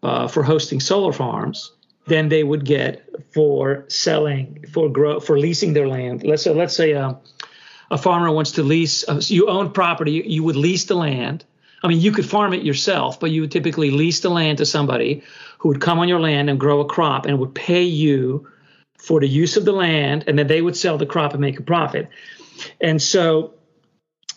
[0.03, 1.73] uh, for hosting solar farms
[2.07, 6.25] than they would get for selling for grow for leasing their land.
[6.25, 7.15] Let's say let's say uh,
[7.93, 9.09] a farmer wants to lease.
[9.09, 11.45] Uh, you own property, you, you would lease the land.
[11.85, 14.67] I mean, you could farm it yourself, but you would typically lease the land to
[14.67, 15.23] somebody
[15.59, 18.49] who would come on your land and grow a crop and would pay you
[18.99, 21.61] for the use of the land, and then they would sell the crop and make
[21.61, 22.09] a profit.
[22.81, 23.55] And so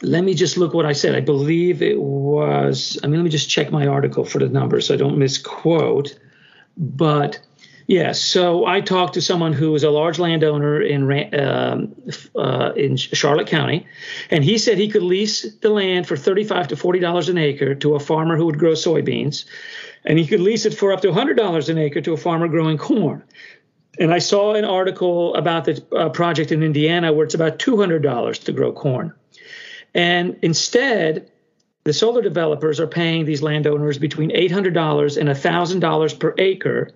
[0.04, 1.16] let me just look what I said.
[1.16, 4.80] I believe it was, I mean, let me just check my article for the number
[4.82, 6.20] so I don't misquote.
[6.78, 7.40] But
[7.88, 8.22] Yes.
[8.22, 11.04] So I talked to someone who was a large landowner in
[11.38, 11.96] um,
[12.36, 13.86] uh, in Charlotte County,
[14.30, 17.76] and he said he could lease the land for thirty-five to forty dollars an acre
[17.76, 19.46] to a farmer who would grow soybeans,
[20.06, 22.48] and he could lease it for up to hundred dollars an acre to a farmer
[22.48, 23.24] growing corn.
[24.00, 27.76] And I saw an article about the uh, project in Indiana where it's about two
[27.76, 29.14] hundred dollars to grow corn,
[29.94, 31.30] and instead.
[31.86, 36.92] The solar developers are paying these landowners between $800 and $1,000 per acre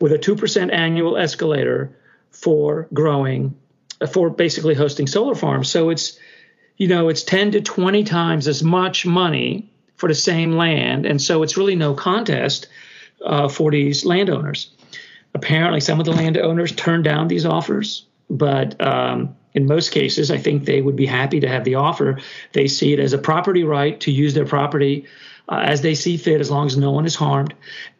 [0.00, 1.94] with a 2% annual escalator
[2.30, 3.54] for growing,
[4.00, 5.70] uh, for basically hosting solar farms.
[5.70, 6.18] So it's,
[6.76, 11.06] you know, it's 10 to 20 times as much money for the same land.
[11.06, 12.66] And so it's really no contest
[13.24, 14.70] uh, for these landowners.
[15.34, 20.38] Apparently, some of the landowners turned down these offers, but um, in most cases, I
[20.38, 22.20] think they would be happy to have the offer.
[22.52, 25.06] They see it as a property right to use their property
[25.48, 27.54] uh, as they see fit, as long as no one is harmed.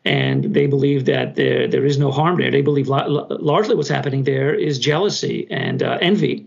[0.05, 2.51] And they believe that there, there is no harm there.
[2.51, 6.47] They believe la- largely what's happening there is jealousy and uh, envy.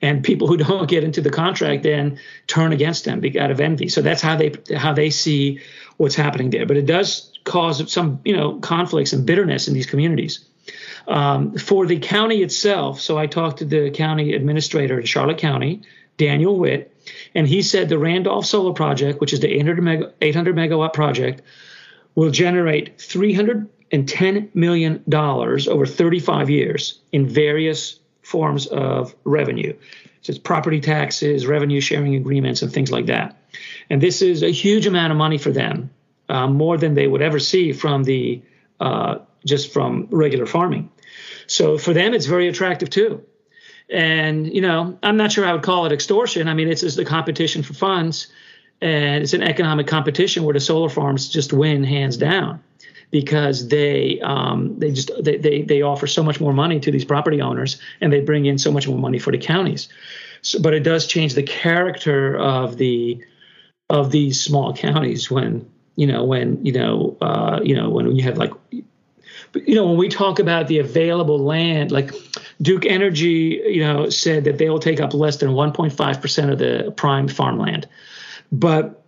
[0.00, 3.88] And people who don't get into the contract then turn against them out of envy.
[3.88, 5.60] So that's how they how they see
[5.98, 6.64] what's happening there.
[6.64, 10.44] But it does cause some you know conflicts and bitterness in these communities.
[11.08, 15.80] Um, for the county itself, so I talked to the county administrator in Charlotte County,
[16.18, 16.94] Daniel Witt,
[17.34, 21.40] and he said the Randolph Solar Project, which is the 800, mega, 800 megawatt project,
[22.14, 29.74] will generate $310 million over 35 years in various forms of revenue.
[30.20, 33.34] So it's property taxes, revenue sharing agreements, and things like that.
[33.88, 35.88] And this is a huge amount of money for them,
[36.28, 38.42] uh, more than they would ever see from the
[38.78, 40.90] uh, just from regular farming.
[41.48, 43.24] So for them, it's very attractive too.
[43.90, 46.46] And, you know, I'm not sure I would call it extortion.
[46.46, 48.28] I mean, it's just a competition for funds
[48.80, 52.62] and it's an economic competition where the solar farms just win hands down
[53.10, 57.04] because they um, they just they, they they offer so much more money to these
[57.04, 59.88] property owners and they bring in so much more money for the counties.
[60.42, 63.24] So, but it does change the character of the
[63.90, 68.22] of these small counties when you know when you know uh, you know when you
[68.24, 68.52] have like
[69.54, 72.12] you know when we talk about the available land like
[72.60, 76.58] Duke Energy, you know, said that they will take up less than 1.5 percent of
[76.58, 77.86] the prime farmland,
[78.50, 79.04] but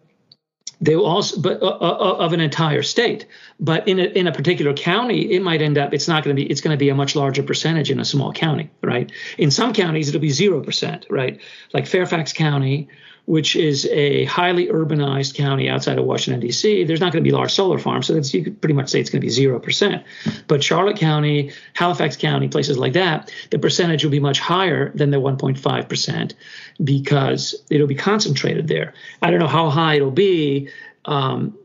[0.83, 3.27] they will also, but uh, uh, uh, of an entire state.
[3.59, 5.93] But in a, in a particular county, it might end up.
[5.93, 6.51] It's not going to be.
[6.51, 9.13] It's going to be a much larger percentage in a small county, right?
[9.37, 11.39] In some counties, it'll be zero percent, right?
[11.75, 12.89] Like Fairfax County
[13.27, 17.35] which is a highly urbanized county outside of Washington, D.C., there's not going to be
[17.35, 18.07] large solar farms.
[18.07, 20.05] So you could pretty much say it's going to be 0%.
[20.47, 25.11] But Charlotte County, Halifax County, places like that, the percentage will be much higher than
[25.11, 26.35] the 1.5%
[26.83, 28.95] because it'll be concentrated there.
[29.23, 30.69] I don't know how high it'll be.
[31.05, 31.57] Um,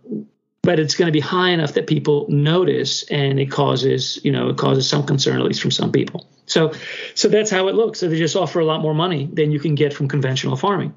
[0.65, 4.49] but it's going to be high enough that people notice and it causes you know
[4.49, 6.73] it causes some concern at least from some people so
[7.13, 9.59] so that's how it looks so they just offer a lot more money than you
[9.59, 10.93] can get from conventional farming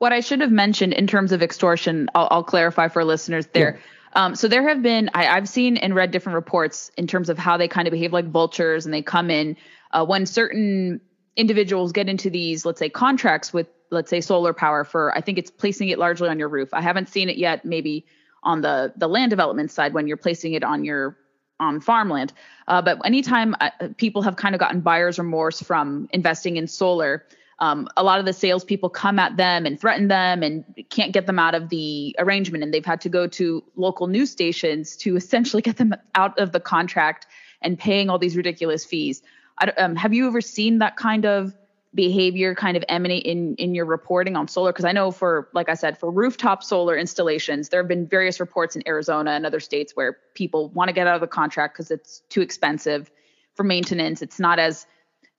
[0.00, 3.78] what I should have mentioned in terms of extortion, I'll, I'll clarify for listeners there.
[4.14, 4.24] Yeah.
[4.24, 7.36] Um, so there have been, I, have seen and read different reports in terms of
[7.36, 9.58] how they kind of behave like vultures and they come in
[9.92, 11.02] uh, when certain
[11.36, 15.36] individuals get into these, let's say, contracts with, let's say, solar power for, I think
[15.36, 16.70] it's placing it largely on your roof.
[16.72, 18.06] I haven't seen it yet, maybe
[18.42, 21.18] on the the land development side when you're placing it on your
[21.60, 22.32] on farmland.
[22.66, 27.26] Uh, but anytime uh, people have kind of gotten buyer's remorse from investing in solar,
[27.60, 31.26] um, a lot of the salespeople come at them and threaten them and can't get
[31.26, 32.64] them out of the arrangement.
[32.64, 36.52] And they've had to go to local news stations to essentially get them out of
[36.52, 37.26] the contract
[37.62, 39.22] and paying all these ridiculous fees.
[39.76, 41.54] Um, have you ever seen that kind of
[41.94, 45.68] behavior kind of emanate in in your reporting on solar because i know for like
[45.68, 49.58] i said for rooftop solar installations there have been various reports in arizona and other
[49.58, 53.10] states where people want to get out of the contract because it's too expensive
[53.54, 54.86] for maintenance it's not as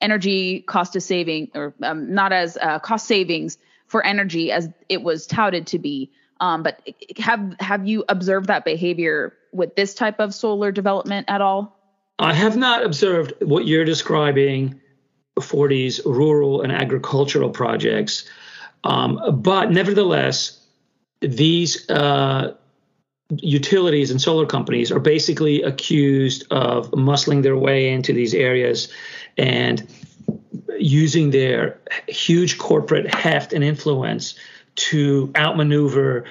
[0.02, 5.02] energy cost of saving or um, not as uh, cost savings for energy as it
[5.04, 6.12] was touted to be.
[6.40, 6.82] Um, but
[7.18, 11.78] have have you observed that behavior with this type of solar development at all?
[12.18, 14.80] I have not observed what you're describing
[15.42, 18.26] for these rural and agricultural projects,
[18.84, 20.60] um, but nevertheless,
[21.22, 22.56] these uh,
[23.38, 28.92] utilities and solar companies are basically accused of muscling their way into these areas
[29.38, 29.88] and
[30.78, 34.36] using their huge corporate heft and influence
[34.76, 36.26] to outmaneuver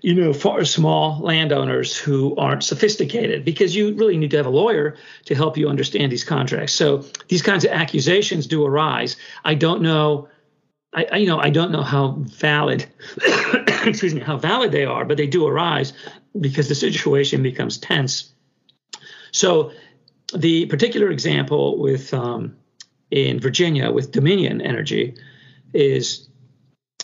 [0.00, 4.50] you know far small landowners who aren't sophisticated because you really need to have a
[4.50, 6.72] lawyer to help you understand these contracts.
[6.72, 9.16] So these kinds of accusations do arise.
[9.44, 10.28] I don't know
[10.94, 12.84] I, you know i don't know how valid
[13.86, 15.94] excuse me how valid they are but they do arise
[16.38, 18.32] because the situation becomes tense.
[19.32, 19.72] So
[20.32, 22.56] the particular example with um,
[23.10, 25.14] in Virginia with Dominion Energy
[25.72, 26.28] is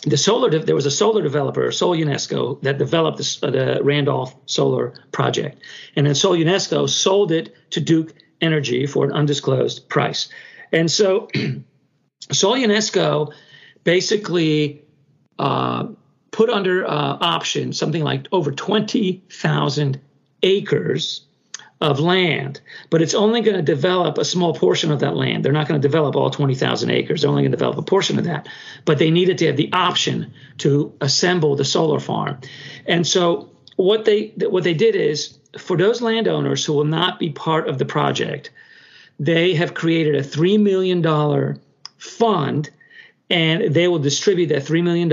[0.03, 0.49] the solar.
[0.49, 5.61] De- there was a solar developer, SolUnesco, that developed this, uh, the Randolph Solar Project,
[5.95, 10.29] and then SolUnesco sold it to Duke Energy for an undisclosed price.
[10.71, 11.27] And so,
[12.29, 13.33] SolUnesco
[13.83, 14.83] basically
[15.37, 15.87] uh,
[16.31, 20.01] put under uh, option something like over 20,000
[20.43, 21.25] acres
[21.81, 22.59] of land,
[22.89, 25.45] but it's only going to develop a small portion of that land.
[25.45, 27.21] They're not going to develop all 20,000 acres.
[27.21, 28.49] They're only going to develop a portion of that.
[28.83, 32.39] But they needed to have the option to assemble the solar farm.
[32.85, 37.29] And so what they what they did is for those landowners who will not be
[37.29, 38.51] part of the project,
[39.19, 41.59] they have created a $3 million
[41.97, 42.69] fund
[43.29, 45.09] and they will distribute that $3 million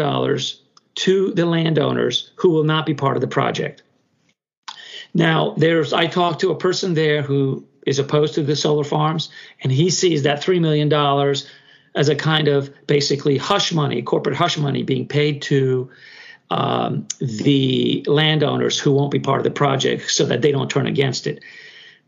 [0.96, 3.82] to the landowners who will not be part of the project.
[5.16, 9.30] Now, there's I talked to a person there who is opposed to the solar farms,
[9.62, 10.92] and he sees that $3 million
[11.94, 15.90] as a kind of basically hush money, corporate hush money being paid to
[16.50, 20.86] um, the landowners who won't be part of the project so that they don't turn
[20.86, 21.42] against it.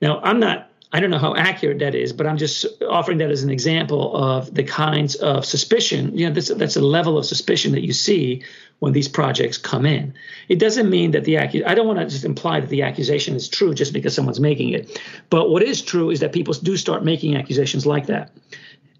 [0.02, 3.30] Now, I'm not I don't know how accurate that is, but I'm just offering that
[3.30, 6.16] as an example of the kinds of suspicion.
[6.16, 8.42] You know, that's, that's a level of suspicion that you see
[8.80, 10.14] when these projects come in.
[10.48, 13.34] It doesn't mean that the accu- I don't want to just imply that the accusation
[13.34, 15.00] is true just because someone's making it.
[15.30, 18.30] But what is true is that people do start making accusations like that,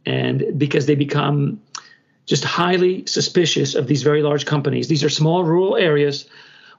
[0.05, 1.61] and because they become
[2.27, 4.89] just highly suspicious of these very large companies.
[4.89, 6.29] These are small rural areas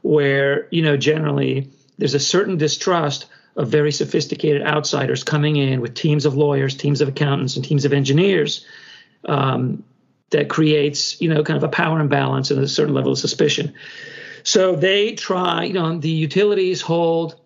[0.02, 3.26] where you know generally there's a certain distrust
[3.56, 7.86] of very sophisticated outsiders coming in with teams of lawyers, teams of accountants, and teams
[7.86, 8.66] of engineers
[9.26, 9.84] um,
[10.32, 13.74] that creates, you know, kind of a power imbalance and a certain level of suspicion.
[14.44, 17.40] So they try, you know, the utilities hold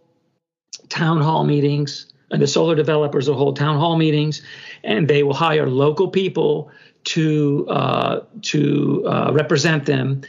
[0.89, 4.41] town hall meetings, and the solar developers will hold town hall meetings,
[4.83, 6.71] and they will hire local people
[7.05, 10.21] to uh, to uh, represent them.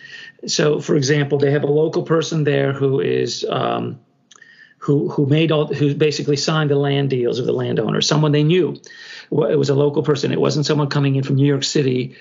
[0.46, 4.00] So, for example, they have a local person there who is um,
[4.78, 8.44] who who made all who basically signed the land deals of the landowner, someone they
[8.44, 8.80] knew.
[9.30, 10.32] It was a local person.
[10.32, 12.16] It wasn't someone coming in from New York City,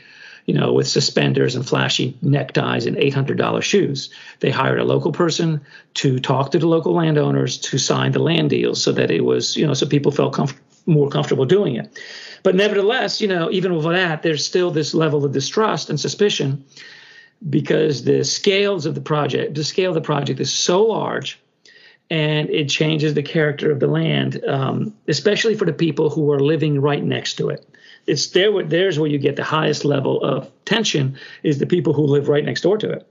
[0.45, 4.09] you know, with suspenders and flashy neckties and eight hundred dollar shoes.
[4.39, 5.61] They hired a local person
[5.95, 9.55] to talk to the local landowners to sign the land deals, so that it was
[9.55, 11.99] you know so people felt comf- more comfortable doing it.
[12.43, 16.65] But nevertheless, you know, even with that, there's still this level of distrust and suspicion
[17.49, 21.39] because the scales of the project, the scale of the project is so large
[22.09, 26.39] and it changes the character of the land, um, especially for the people who are
[26.39, 27.67] living right next to it.
[28.05, 28.63] It's there.
[28.63, 32.43] There's where you get the highest level of tension is the people who live right
[32.43, 33.07] next door to it.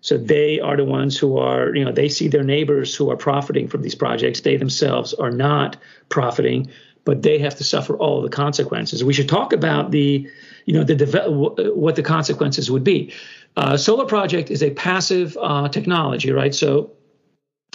[0.00, 3.16] So they are the ones who are, you know, they see their neighbors who are
[3.16, 4.40] profiting from these projects.
[4.40, 5.76] They themselves are not
[6.08, 6.70] profiting,
[7.04, 9.02] but they have to suffer all the consequences.
[9.02, 10.28] We should talk about the,
[10.66, 13.12] you know, the what the consequences would be.
[13.56, 16.54] Uh, solar project is a passive uh, technology, right?
[16.54, 16.92] So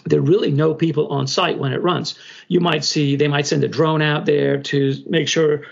[0.06, 2.16] there are really no people on site when it runs.
[2.48, 5.64] You might see they might send a drone out there to make sure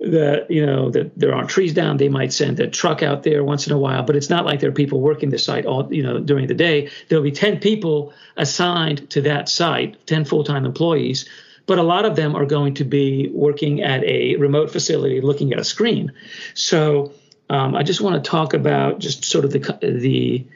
[0.00, 1.98] that you know that there aren't trees down.
[1.98, 4.60] They might send a truck out there once in a while, but it's not like
[4.60, 6.90] there are people working the site all you know during the day.
[7.08, 11.28] There'll be ten people assigned to that site, ten full-time employees,
[11.66, 15.52] but a lot of them are going to be working at a remote facility, looking
[15.52, 16.12] at a screen.
[16.54, 17.12] So
[17.50, 20.46] um, I just want to talk about just sort of the the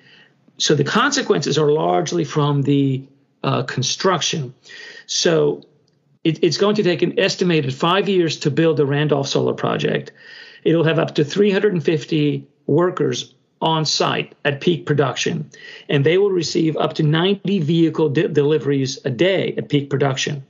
[0.56, 3.06] so the consequences are largely from the
[3.42, 4.54] uh, construction.
[5.06, 5.64] So
[6.24, 10.12] it, it's going to take an estimated five years to build the Randolph Solar Project.
[10.64, 15.50] It'll have up to 350 workers on site at peak production,
[15.88, 20.44] and they will receive up to 90 vehicle de- deliveries a day at peak production.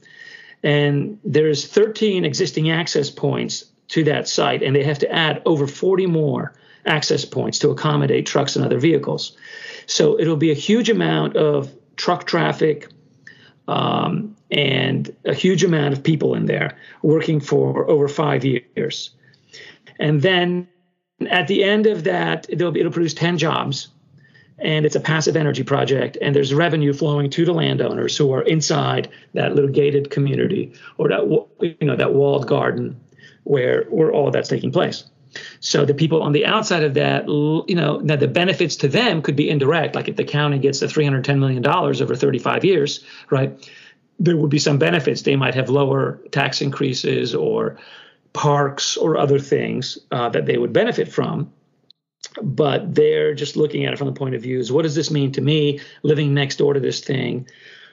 [0.62, 5.66] And there's 13 existing access points to that site, and they have to add over
[5.66, 6.54] 40 more
[6.86, 9.36] access points to accommodate trucks and other vehicles.
[9.86, 12.88] So it'll be a huge amount of truck traffic
[13.68, 19.10] um, and a huge amount of people in there working for over five years.
[19.98, 20.68] And then
[21.30, 23.88] at the end of that, it'll, it'll produce 10 jobs.
[24.58, 28.42] And it's a passive energy project, and there's revenue flowing to the landowners who are
[28.42, 31.24] inside that little gated community or that
[31.60, 33.00] you know that walled garden
[33.42, 35.10] where where all that's taking place.
[35.60, 39.22] So the people on the outside of that, you know, now the benefits to them
[39.22, 39.94] could be indirect.
[39.94, 43.70] Like if the county gets the $310 million over 35 years, right?
[44.18, 45.22] There would be some benefits.
[45.22, 47.78] They might have lower tax increases or
[48.32, 51.52] parks or other things uh, that they would benefit from.
[52.42, 55.10] But they're just looking at it from the point of view is what does this
[55.10, 57.48] mean to me living next door to this thing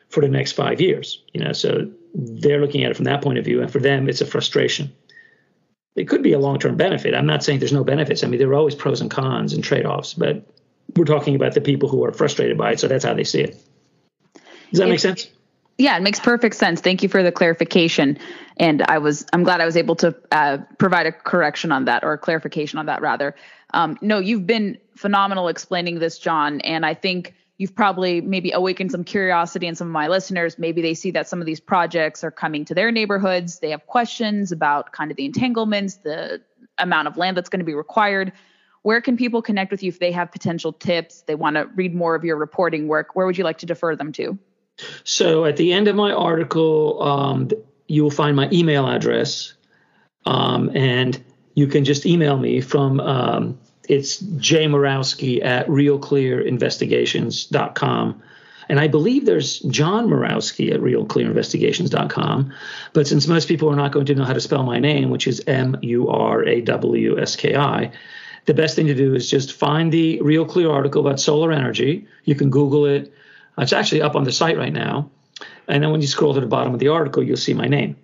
[0.10, 1.22] for the next five years?
[1.34, 4.10] You know, so they're looking at it from that point of view, and for them,
[4.10, 4.92] it's a frustration.
[5.96, 7.14] It could be a long term benefit.
[7.14, 8.24] I'm not saying there's no benefits.
[8.24, 10.46] I mean, there are always pros and cons and trade offs, but
[10.96, 13.42] we're talking about the people who are frustrated by it, so that's how they see
[13.42, 13.62] it.
[14.72, 15.28] Does that make sense?
[15.78, 16.82] Yeah, it makes perfect sense.
[16.82, 18.20] Thank you for the clarification,
[18.58, 22.04] and I was I'm glad I was able to uh, provide a correction on that
[22.04, 23.36] or a clarification on that rather.
[23.74, 28.92] Um, no, you've been phenomenal explaining this, John, and I think you've probably maybe awakened
[28.92, 30.58] some curiosity in some of my listeners.
[30.58, 33.60] Maybe they see that some of these projects are coming to their neighborhoods.
[33.60, 36.42] They have questions about kind of the entanglements, the
[36.78, 38.34] amount of land that's going to be required.
[38.82, 41.22] Where can people connect with you if they have potential tips?
[41.22, 43.16] They want to read more of your reporting work.
[43.16, 44.40] Where would you like to defer them to?
[45.04, 47.50] So at the end of my article, um,
[47.88, 49.54] you will find my email address,
[50.26, 51.20] um, and
[51.56, 53.60] you can just email me from um,
[53.90, 58.22] it's Jay Murawski at realclearinvestigations.com.
[58.70, 62.54] And I believe there's John Murawski at realclearinvestigations.com.
[62.94, 65.28] But since most people are not going to know how to spell my name, which
[65.28, 67.92] is M U R A W S K I,
[68.46, 72.08] the best thing to do is just find the Real Clear article about solar energy.
[72.24, 73.14] You can Google it.
[73.58, 75.10] It's actually up on the site right now.
[75.68, 77.96] And then when you scroll to the bottom of the article, you'll see my name.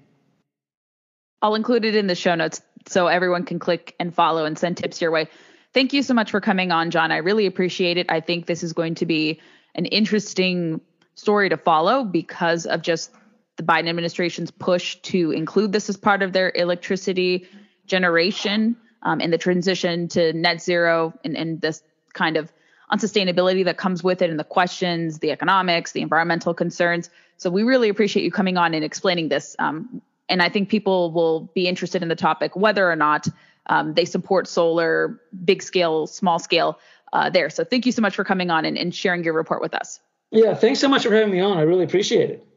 [1.41, 4.78] I'll include it in the show notes so everyone can click and follow and send
[4.78, 5.28] tips your way.
[5.74, 7.12] Thank you so much for coming on, John.
[7.12, 8.08] I really appreciate it.
[8.10, 9.39] I think this is going to be
[9.76, 10.82] an interesting
[11.16, 13.12] story to follow because of just
[13.58, 17.48] the Biden administration's push to include this as part of their electricity
[17.86, 21.82] generation um, and the transition to net zero and, and this
[22.14, 22.52] kind of
[22.91, 27.09] unsustainability that comes with it and the questions, the economics, the environmental concerns.
[27.38, 29.55] So we really appreciate you coming on and explaining this.
[29.59, 33.27] Um, and I think people will be interested in the topic, whether or not
[33.67, 36.79] um, they support solar, big scale, small scale
[37.13, 37.49] uh, there.
[37.49, 39.99] So thank you so much for coming on and, and sharing your report with us.
[40.31, 41.57] Yeah, thanks so much for having me on.
[41.57, 42.47] I really appreciate it.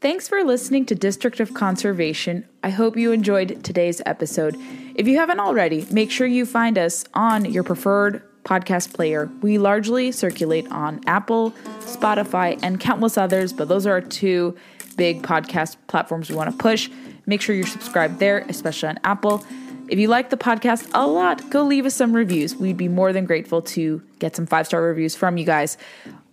[0.00, 2.46] Thanks for listening to District of Conservation.
[2.62, 4.54] I hope you enjoyed today's episode.
[4.94, 9.30] If you haven't already, make sure you find us on your preferred podcast player.
[9.42, 14.56] We largely circulate on Apple, Spotify, and countless others, but those are our two
[14.96, 16.90] big podcast platforms we want to push.
[17.26, 19.44] Make sure you're subscribed there, especially on Apple.
[19.88, 22.56] If you like the podcast a lot, go leave us some reviews.
[22.56, 25.76] We'd be more than grateful to get some five star reviews from you guys.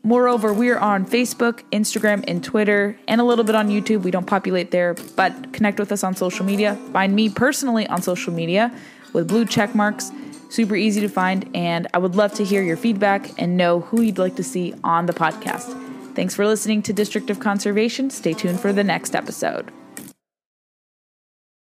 [0.03, 4.01] Moreover, we are on Facebook, Instagram, and Twitter, and a little bit on YouTube.
[4.01, 6.76] We don't populate there, but connect with us on social media.
[6.91, 8.74] Find me personally on social media
[9.14, 10.12] with blue check marks.
[10.52, 14.02] Super easy to find, and I would love to hear your feedback and know who
[14.02, 15.78] you'd like to see on the podcast.
[16.14, 18.10] Thanks for listening to District of Conservation.
[18.10, 19.72] Stay tuned for the next episode.